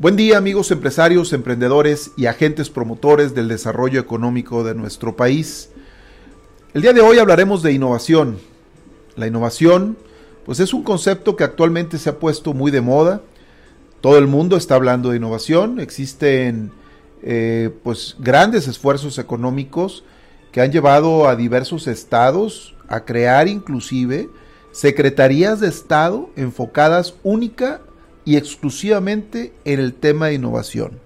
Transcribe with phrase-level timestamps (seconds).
[0.00, 5.68] Buen día amigos empresarios, emprendedores y agentes promotores del desarrollo económico de nuestro país.
[6.72, 8.38] El día de hoy hablaremos de innovación.
[9.16, 9.98] La innovación
[10.46, 13.20] pues es un concepto que actualmente se ha puesto muy de moda.
[14.00, 15.80] Todo el mundo está hablando de innovación.
[15.80, 16.72] Existen
[17.22, 20.02] eh, pues grandes esfuerzos económicos
[20.50, 24.30] que han llevado a diversos estados a crear inclusive
[24.72, 27.82] secretarías de Estado enfocadas única
[28.24, 31.00] y exclusivamente en el tema de innovación.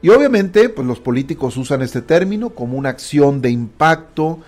[0.00, 4.38] Y obviamente, pues los políticos usan este término como una acción de impacto,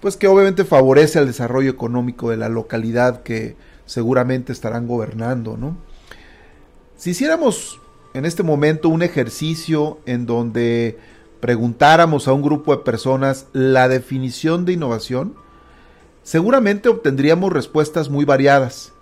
[0.00, 5.76] pues que obviamente favorece el desarrollo económico de la localidad que seguramente estarán gobernando, ¿no?
[6.96, 7.80] Si hiciéramos
[8.14, 10.98] en este momento un ejercicio en donde
[11.40, 15.34] preguntáramos a un grupo de personas la definición de innovación,
[16.22, 18.92] seguramente obtendríamos respuestas muy variadas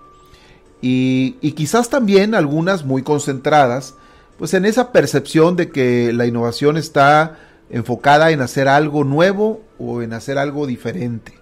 [0.81, 3.95] y, quizás también algunas muy concentradas,
[4.39, 7.39] pues en esa percepción de que la innovación está
[7.71, 11.33] enfocada en hacer algo nuevo o en hacer algo diferente.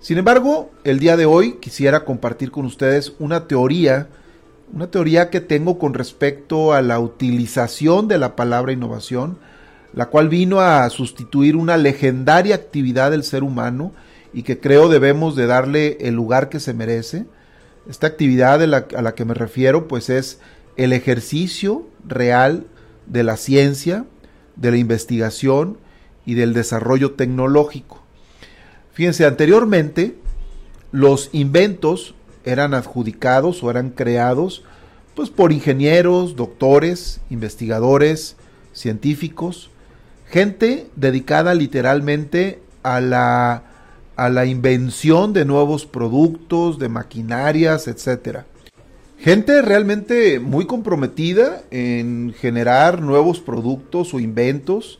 [0.00, 4.08] Sin embargo, el día de hoy quisiera compartir con ustedes una teoría,
[4.72, 9.38] una teoría que tengo con respecto a la utilización de la palabra innovación,
[9.92, 13.92] la cual vino a sustituir una legendaria actividad del ser humano
[14.32, 17.26] y que creo debemos de darle el lugar que se merece
[17.88, 20.38] esta actividad a la que me refiero pues es
[20.76, 22.66] el ejercicio real
[23.06, 24.04] de la ciencia,
[24.56, 25.78] de la investigación
[26.24, 28.02] y del desarrollo tecnológico.
[28.92, 30.16] Fíjense, anteriormente
[30.92, 34.64] los inventos eran adjudicados o eran creados
[35.14, 38.36] pues por ingenieros, doctores, investigadores,
[38.72, 39.70] científicos,
[40.26, 43.64] gente dedicada literalmente a la
[44.20, 48.44] a la invención de nuevos productos, de maquinarias, etcétera.
[49.16, 54.98] Gente realmente muy comprometida en generar nuevos productos o inventos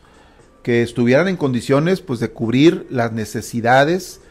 [0.62, 4.22] que estuvieran en condiciones pues de cubrir las necesidades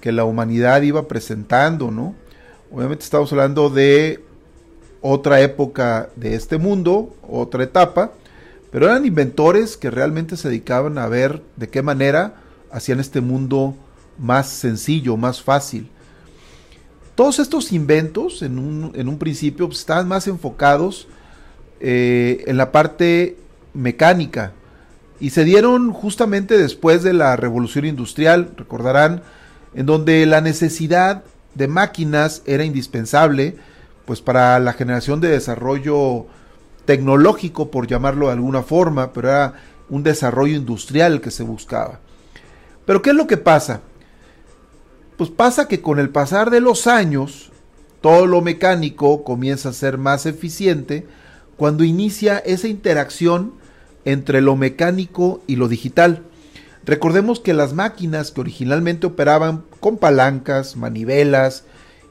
[0.00, 2.14] que la humanidad iba presentando, ¿no?
[2.72, 4.24] Obviamente estamos hablando de
[5.02, 8.12] otra época de este mundo, otra etapa,
[8.70, 12.36] pero eran inventores que realmente se dedicaban a ver de qué manera
[12.70, 13.76] hacían este mundo
[14.18, 15.88] más sencillo, más fácil.
[17.14, 21.08] Todos estos inventos en un, principio pues, estaban más enfocados
[21.80, 23.36] eh, en la parte
[23.74, 24.52] mecánica
[25.20, 29.22] y se dieron justamente después de la revolución industrial, recordarán,
[29.74, 31.24] en donde la necesidad
[31.54, 33.56] de máquinas era indispensable
[34.06, 36.26] pues para la generación de desarrollo
[36.84, 39.54] tecnológico, por llamarlo de alguna forma, pero era
[39.90, 42.00] un desarrollo industrial que se buscaba.
[42.86, 43.82] Pero ¿qué es lo que pasa?
[45.18, 47.50] Pues pasa que con el pasar de los años,
[48.00, 51.08] todo lo mecánico comienza a ser más eficiente
[51.56, 53.52] cuando inicia esa interacción
[54.04, 56.22] entre lo mecánico y lo digital.
[56.84, 61.64] Recordemos que las máquinas que originalmente operaban con palancas, manivelas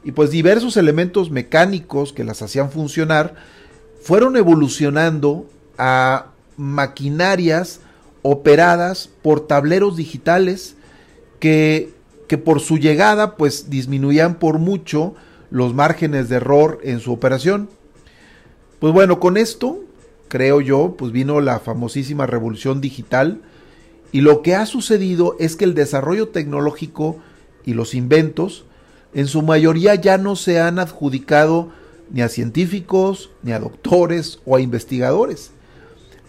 [0.04, 3.36] y pues diversos elementos mecánicos que las hacían funcionar,
[4.02, 6.26] fueron evolucionando a
[6.58, 7.80] maquinarias
[8.22, 10.76] operadas por tableros digitales
[11.40, 11.96] que
[12.28, 15.16] que por su llegada pues disminuían por mucho
[15.50, 17.70] los márgenes de error en su operación.
[18.80, 19.80] Pues bueno, con esto,
[20.28, 23.42] creo yo, pues vino la famosísima revolución digital
[24.12, 27.18] y lo que ha sucedido es que el desarrollo tecnológico
[27.66, 28.66] y los inventos
[29.14, 31.70] en su mayoría ya no se han adjudicado
[32.12, 35.52] ni a científicos, ni a doctores o a investigadores.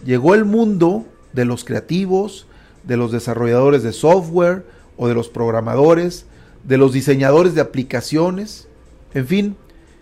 [0.04, 2.46] Llegó el mundo de los creativos,
[2.84, 4.64] de los desarrolladores de software,
[4.98, 6.26] o de los programadores,
[6.64, 8.68] de los diseñadores de aplicaciones,
[9.14, 9.56] en fin,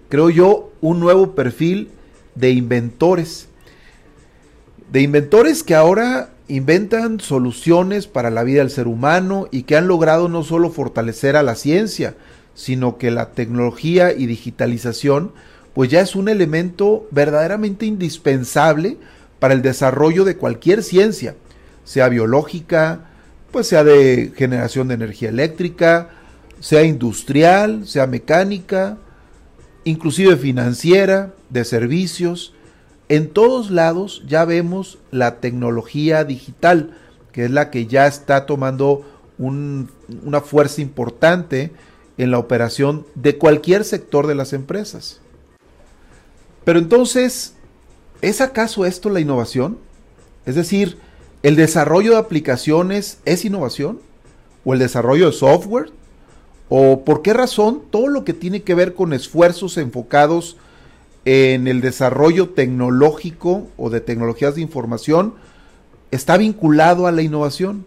[0.08, 1.90] creo yo, un nuevo perfil
[2.34, 3.46] de inventores.
[4.90, 9.88] De inventores que ahora inventan soluciones para la vida del ser humano y que han
[9.88, 12.14] logrado no solo fortalecer a la ciencia,
[12.54, 15.32] sino que la tecnología y digitalización
[15.74, 18.96] pues ya es un elemento verdaderamente indispensable
[19.38, 21.36] para el desarrollo de cualquier ciencia,
[21.84, 23.10] sea biológica,
[23.50, 26.10] pues sea de generación de energía eléctrica,
[26.60, 28.98] sea industrial, sea mecánica,
[29.84, 32.54] inclusive financiera, de servicios.
[33.08, 36.96] En todos lados ya vemos la tecnología digital,
[37.32, 39.04] que es la que ya está tomando
[39.38, 41.72] una fuerza importante
[42.18, 45.20] en la operación de cualquier sector de las empresas.
[46.64, 47.54] Pero entonces,
[48.22, 49.78] ¿es acaso esto la innovación?
[50.46, 50.98] Es decir,
[51.42, 54.00] ¿el desarrollo de aplicaciones es innovación?
[54.64, 55.90] ¿O el desarrollo de software?
[56.68, 60.56] ¿O por qué razón todo lo que tiene que ver con esfuerzos enfocados
[61.24, 65.34] en el desarrollo tecnológico o de tecnologías de información
[66.10, 67.84] está vinculado a la innovación?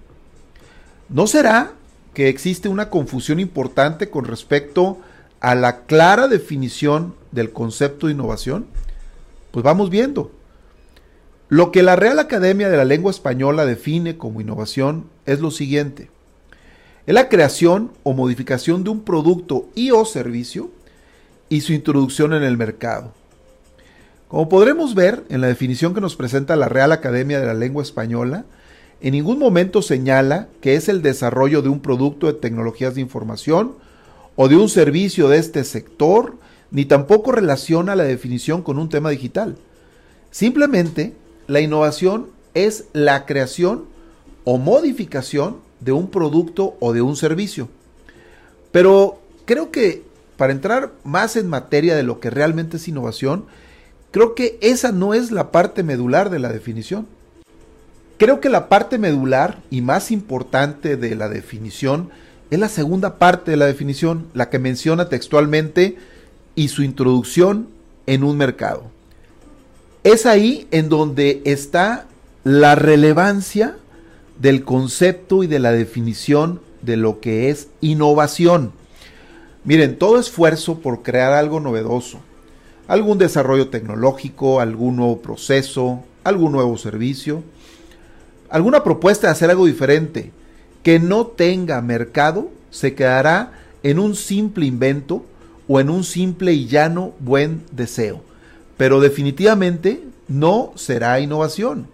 [1.09, 1.73] ¿No será
[2.13, 4.99] que existe una confusión importante con respecto
[5.39, 8.67] a la clara definición del concepto de innovación?
[9.51, 10.31] Pues vamos viendo.
[11.49, 16.11] Lo que la Real Academia de la Lengua Española define como innovación es lo siguiente.
[17.07, 20.69] Es la creación o modificación de un producto y o servicio
[21.49, 23.13] y su introducción en el mercado.
[24.27, 27.81] Como podremos ver en la definición que nos presenta la Real Academia de la Lengua
[27.81, 28.45] Española,
[29.01, 33.73] en ningún momento señala que es el desarrollo de un producto de tecnologías de información
[34.35, 36.35] o de un servicio de este sector,
[36.69, 39.55] ni tampoco relaciona la definición con un tema digital.
[40.29, 41.15] Simplemente
[41.49, 43.85] la innovación es la creación
[44.43, 47.69] o modificación de un producto o de un servicio.
[48.71, 50.03] Pero creo que
[50.37, 53.45] para entrar más en materia de lo que realmente es innovación,
[54.11, 57.07] creo que esa no es la parte medular de la definición.
[58.19, 62.11] Creo que la parte medular y más importante de la definición
[62.51, 65.97] es la segunda parte de la definición, la que menciona textualmente
[66.53, 67.69] y su introducción
[68.05, 68.98] en un mercado
[70.03, 72.05] es ahí en donde está
[72.43, 73.75] la relevancia
[74.39, 78.71] del concepto y de la definición de lo que es innovación.
[79.65, 82.19] Miren, todo esfuerzo por crear algo novedoso,
[82.87, 87.43] algún desarrollo tecnológico, algún nuevo proceso, algún nuevo servicio,
[88.49, 90.31] alguna propuesta de hacer algo diferente
[90.81, 93.51] que no tenga mercado, se quedará
[93.83, 95.25] en un simple invento
[95.67, 98.28] o en un simple y llano buen deseo
[98.79, 101.87] pero definitivamente no será innovación.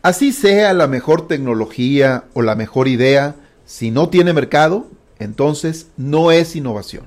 [0.00, 3.34] Así sea la mejor tecnología o la mejor idea,
[3.66, 4.86] si no tiene mercado,
[5.18, 7.04] entonces no es innovación.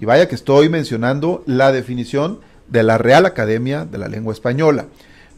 [0.00, 4.86] Y vaya que estoy mencionando la definición de la Real Academia de la Lengua Española.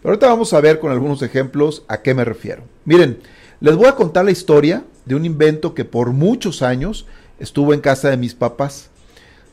[0.01, 2.63] Pero ahorita vamos a ver con algunos ejemplos a qué me refiero.
[2.87, 3.19] Miren,
[3.61, 7.05] les voy a contar la historia de un invento que por muchos años
[7.39, 8.90] estuvo en casa de mis papás.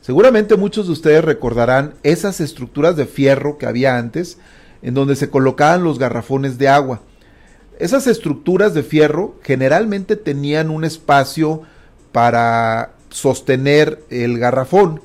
[0.08, 4.38] Seguramente muchos de ustedes recordarán esas estructuras de fierro que había antes,
[4.80, 7.02] en donde se colocaban los garrafones de agua.
[7.78, 11.60] Esas estructuras de fierro generalmente tenían un espacio
[12.10, 15.02] para sostener el garrafón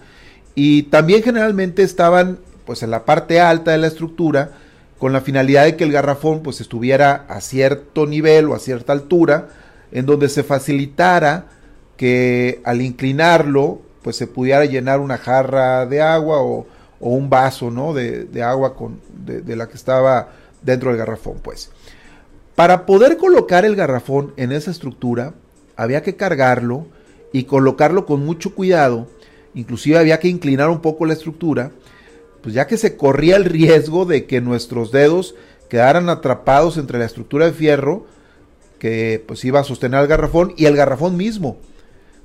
[0.55, 4.51] y también generalmente estaban pues en la parte alta de la estructura
[4.99, 8.93] con la finalidad de que el garrafón pues estuviera a cierto nivel o a cierta
[8.93, 9.49] altura
[9.91, 11.47] en donde se facilitara
[11.97, 16.67] que al inclinarlo pues se pudiera llenar una jarra de agua o,
[16.99, 17.93] un vaso, ¿no?
[17.93, 20.29] De, agua con, de, la que estaba
[20.61, 21.69] dentro del garrafón, pues.
[22.55, 25.33] Para poder colocar el garrafón en esa estructura,
[25.75, 26.85] había que cargarlo
[27.33, 29.07] y colocarlo con mucho cuidado,
[29.53, 31.71] inclusive había que inclinar un poco la estructura,
[32.41, 35.35] pues ya que se corría el riesgo de que nuestros dedos
[35.69, 38.05] quedaran atrapados entre la estructura de fierro
[38.79, 41.57] que pues iba a sostener el garrafón y el garrafón mismo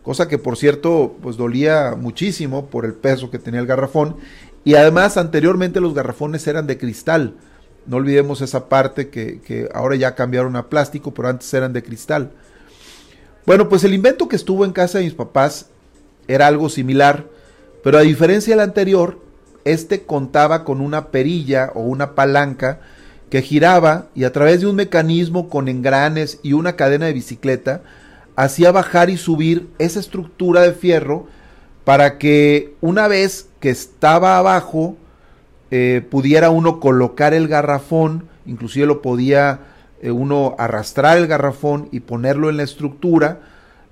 [0.09, 4.17] cosa que por cierto pues dolía muchísimo por el peso que tenía el garrafón
[4.65, 7.35] y además anteriormente los garrafones eran de cristal,
[7.85, 11.83] no olvidemos esa parte que, que ahora ya cambiaron a plástico, pero antes eran de
[11.83, 12.31] cristal.
[13.45, 15.67] Bueno, pues el invento que estuvo en casa de mis papás
[16.27, 17.27] era algo similar,
[17.85, 19.21] pero a diferencia del anterior,
[19.67, 22.81] este contaba con una perilla o una palanca
[23.29, 27.83] que giraba y a través de un mecanismo con engranes y una cadena de bicicleta,
[28.39, 31.27] hacía bajar y subir esa estructura de fierro
[31.83, 34.97] para que una vez que estaba abajo
[35.73, 39.63] eh, pudiera uno colocar el garrafón, inclusive lo podía
[40.01, 43.41] eh, uno arrastrar el garrafón y ponerlo en la estructura.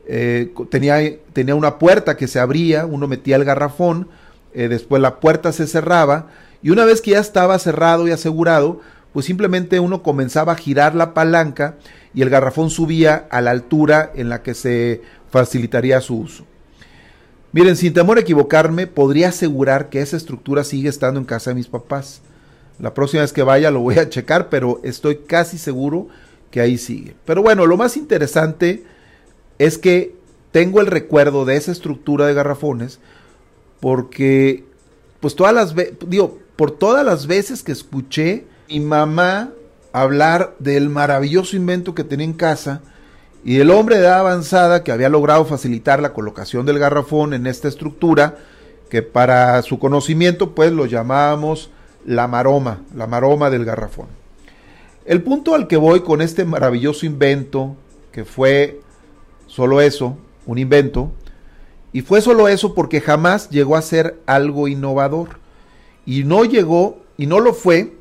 [0.06, 1.00] Eh, tenía,
[1.32, 4.08] tenía, una puerta que se abría, uno metía el garrafón,
[4.54, 6.28] después la puerta se cerraba
[6.62, 8.80] y una vez que ya estaba cerrado y asegurado,
[9.12, 11.74] pues simplemente uno comenzaba a girar la palanca
[12.16, 16.46] y el garrafón subía a la altura en la que se facilitaría su uso.
[17.52, 21.56] Miren, sin temor a equivocarme, podría asegurar que esa estructura sigue estando en casa de
[21.56, 22.22] mis papás.
[22.80, 26.08] La próxima vez que vaya lo voy a checar, pero estoy casi seguro
[26.50, 27.14] que ahí sigue.
[27.26, 28.84] Pero bueno, lo más interesante
[29.58, 30.16] es que
[30.52, 32.98] tengo el recuerdo de esa estructura de garrafones
[33.80, 34.64] porque
[35.20, 35.74] pues todas las
[36.06, 39.50] digo, por todas las veces que escuché mi mamá
[39.92, 42.82] hablar del maravilloso invento que tenía en casa
[43.44, 47.46] y el hombre de edad avanzada que había logrado facilitar la colocación del garrafón en
[47.46, 48.38] esta estructura,
[48.90, 51.70] que para su conocimiento pues lo llamábamos
[52.04, 54.08] la maroma, la maroma del garrafón.
[55.04, 57.76] El punto al que voy con este maravilloso invento,
[58.10, 58.80] que fue
[59.46, 61.12] solo eso, un invento,
[61.92, 65.38] y fue solo eso porque jamás llegó a ser algo innovador.
[66.04, 67.94] Y no llegó, y no lo fue,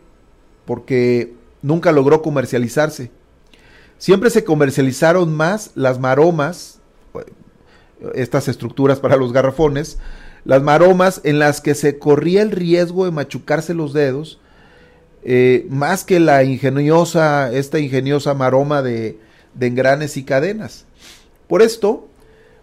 [0.65, 1.35] porque
[1.65, 3.12] nunca logró comercializarse.
[3.98, 6.79] Siempre se comercializaron más las maromas,
[8.13, 9.98] estas estructuras para los garrafones,
[10.43, 14.39] las maromas en las que se corría el riesgo de machucarse los dedos,
[15.24, 19.17] eh, más que la ingeniosa, esta ingeniosa maroma de,
[19.55, 20.86] de engranes y cadenas.
[21.48, 22.07] Por esto,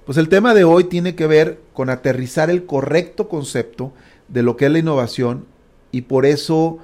[0.06, 3.92] pues el tema de hoy tiene que ver con aterrizar el correcto concepto
[4.28, 5.46] de lo que es la innovación
[5.90, 6.78] y por eso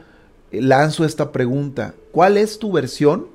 [0.52, 1.94] lanzo esta pregunta.
[2.12, 3.26] ¿Cuál es tu versión?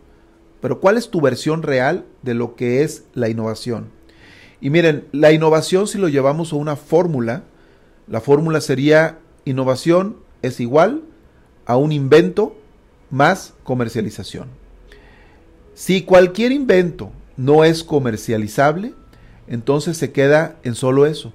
[0.61, 3.89] Pero ¿cuál es tu versión real de lo que es la innovación?
[4.61, 7.43] Y miren, la innovación si lo llevamos a una fórmula,
[8.07, 11.03] la fórmula sería innovación es igual
[11.65, 12.55] a un invento
[13.09, 14.47] más comercialización.
[15.73, 18.93] Si cualquier invento no es comercializable,
[19.47, 21.33] entonces se queda en solo eso,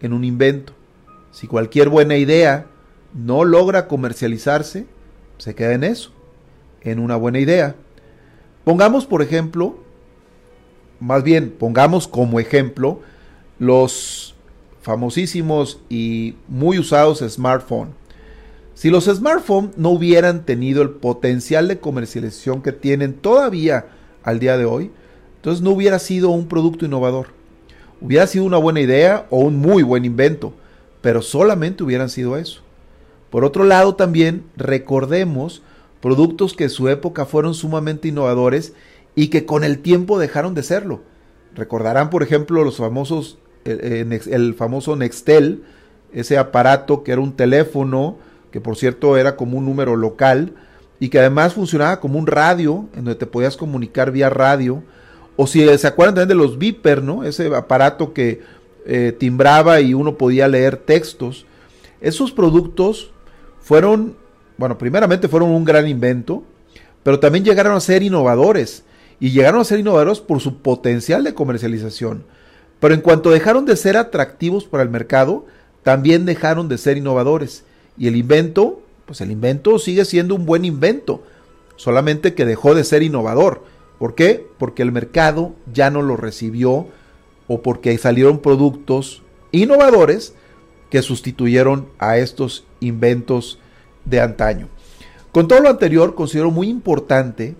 [0.00, 0.74] en un invento.
[1.32, 2.66] Si cualquier buena idea
[3.14, 4.86] no logra comercializarse,
[5.38, 6.10] se queda en eso,
[6.82, 7.74] en una buena idea.
[8.64, 9.78] Pongamos, por ejemplo,
[11.00, 13.00] más bien, pongamos como ejemplo
[13.58, 14.34] los
[14.82, 17.94] famosísimos y muy usados smartphones.
[18.74, 23.86] Si los smartphones no hubieran tenido el potencial de comercialización que tienen todavía
[24.22, 24.90] al día de hoy,
[25.36, 27.28] entonces no hubiera sido un producto innovador.
[28.00, 30.52] Hubiera sido una buena idea o un muy buen invento,
[31.00, 32.62] pero solamente hubieran sido eso.
[33.30, 35.62] Por otro lado, también recordemos
[36.00, 38.72] productos que en su época fueron sumamente innovadores
[39.14, 41.00] y que con el tiempo dejaron de serlo.
[41.54, 45.64] Recordarán, por ejemplo, los famosos, el, famoso Nextel,
[46.12, 48.16] ese aparato que era un teléfono,
[48.52, 50.52] que por cierto era como un número local,
[51.00, 54.82] y que además funcionaba como un radio, en donde te podías comunicar vía radio.
[55.36, 57.24] O si se acuerdan también de los Viper, ¿no?
[57.24, 58.40] Ese aparato que
[58.86, 61.46] eh, timbraba y uno podía leer textos.
[62.00, 63.12] Esos productos
[63.60, 64.16] fueron,
[64.56, 66.42] bueno, primeramente fueron un gran invento,
[67.02, 68.84] pero también llegaron a ser innovadores.
[69.20, 72.24] Y llegaron a ser innovadores por su potencial de comercialización.
[72.78, 75.46] Pero en cuanto dejaron de ser atractivos para el mercado,
[75.82, 77.64] también dejaron de ser innovadores.
[77.96, 81.24] Y el invento, pues el invento sigue siendo un buen invento,
[81.76, 83.64] solamente que dejó de ser innovador.
[83.98, 84.46] ¿Por qué?
[84.58, 86.86] Porque el mercado ya no lo recibió
[87.48, 90.34] o porque salieron productos innovadores
[90.90, 93.58] que sustituyeron a estos inventos
[94.04, 94.68] de antaño.
[95.32, 97.56] Con todo lo anterior, considero muy importante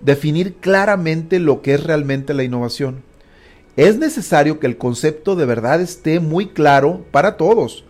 [0.00, 3.02] definir claramente lo que es realmente la innovación.
[3.76, 7.84] Es necesario que el concepto de verdad esté muy claro para todos,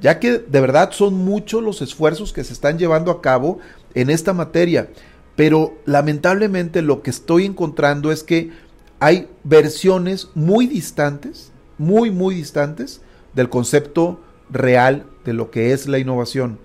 [0.00, 3.60] ya que de verdad son muchos los esfuerzos que se están llevando a cabo
[3.94, 4.88] en esta materia
[5.36, 8.50] pero lamentablemente lo que estoy encontrando es que
[9.00, 13.00] hay versiones muy distantes, muy, muy distantes
[13.34, 14.20] del concepto
[14.50, 16.58] real de lo que es la innovación.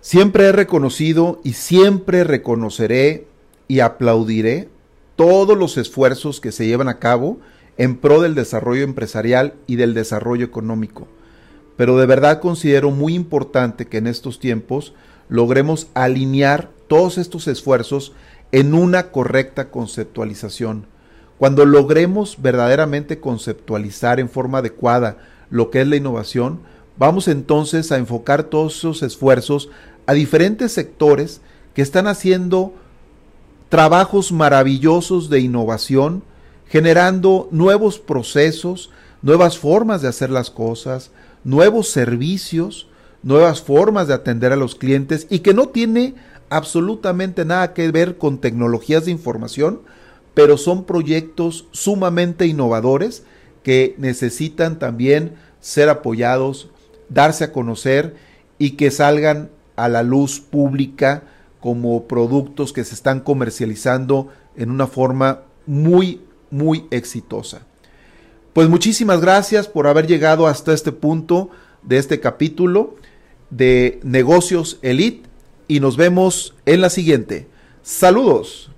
[0.00, 3.26] Siempre he reconocido y siempre reconoceré
[3.68, 4.68] y aplaudiré
[5.16, 7.38] todos los esfuerzos que se llevan a cabo
[7.78, 11.08] en pro del desarrollo empresarial y del desarrollo económico.
[11.76, 14.94] Pero de verdad considero muy importante que en estos tiempos
[15.28, 18.12] logremos alinear todos estos esfuerzos
[18.52, 20.86] en una correcta conceptualización.
[21.38, 25.18] Cuando logremos verdaderamente conceptualizar en forma adecuada
[25.50, 26.60] lo que es la innovación,
[26.96, 29.68] vamos entonces a enfocar todos esos esfuerzos
[30.06, 31.40] a diferentes sectores
[31.74, 32.74] que están haciendo
[33.68, 36.22] trabajos maravillosos de innovación,
[36.68, 38.90] generando nuevos procesos,
[39.22, 41.10] nuevas formas de hacer las cosas,
[41.44, 42.88] nuevos servicios,
[43.22, 46.14] nuevas formas de atender a los clientes y que no tiene
[46.48, 49.80] absolutamente nada que ver con tecnologías de información,
[50.34, 53.24] pero son proyectos sumamente innovadores
[53.62, 56.68] que necesitan también ser apoyados,
[57.08, 58.16] darse a conocer
[58.58, 61.24] y que salgan a la luz pública
[61.60, 67.62] como productos que se están comercializando en una forma muy, muy exitosa.
[68.52, 71.50] Pues muchísimas gracias por haber llegado hasta este punto
[71.82, 72.96] de este capítulo
[73.50, 75.28] de Negocios Elite
[75.68, 77.46] y nos vemos en la siguiente.
[77.82, 78.70] Saludos.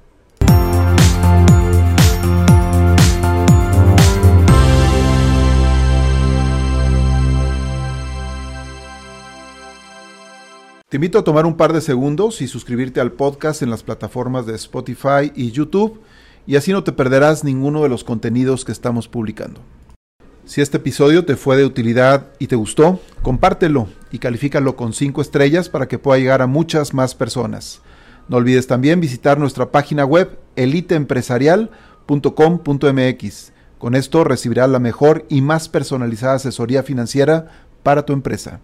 [10.89, 14.47] Te invito a tomar un par de segundos y suscribirte al podcast en las plataformas
[14.47, 16.01] de Spotify y YouTube
[16.47, 19.61] y así no te perderás ninguno de los contenidos que estamos publicando.
[20.47, 25.21] Si este episodio te fue de utilidad y te gustó, compártelo y califícalo con 5
[25.21, 27.83] estrellas para que pueda llegar a muchas más personas.
[28.31, 33.53] No olvides también visitar nuestra página web eliteempresarial.com.mx.
[33.77, 38.63] Con esto recibirás la mejor y más personalizada asesoría financiera para tu empresa.